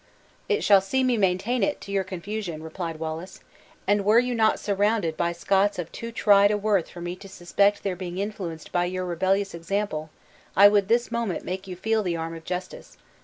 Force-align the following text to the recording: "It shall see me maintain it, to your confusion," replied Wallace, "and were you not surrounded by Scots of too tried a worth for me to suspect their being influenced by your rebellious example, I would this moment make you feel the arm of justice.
"It 0.49 0.63
shall 0.63 0.81
see 0.81 1.03
me 1.03 1.15
maintain 1.15 1.61
it, 1.61 1.79
to 1.81 1.91
your 1.91 2.03
confusion," 2.03 2.63
replied 2.63 2.99
Wallace, 2.99 3.41
"and 3.85 4.03
were 4.03 4.17
you 4.17 4.33
not 4.33 4.59
surrounded 4.59 5.15
by 5.15 5.31
Scots 5.31 5.77
of 5.77 5.91
too 5.91 6.11
tried 6.11 6.49
a 6.49 6.57
worth 6.57 6.89
for 6.89 7.01
me 7.01 7.15
to 7.17 7.29
suspect 7.29 7.83
their 7.83 7.95
being 7.95 8.17
influenced 8.17 8.71
by 8.71 8.85
your 8.85 9.05
rebellious 9.05 9.53
example, 9.53 10.09
I 10.57 10.69
would 10.69 10.87
this 10.87 11.11
moment 11.11 11.45
make 11.45 11.67
you 11.67 11.75
feel 11.75 12.01
the 12.01 12.15
arm 12.17 12.33
of 12.35 12.45
justice. 12.45 12.97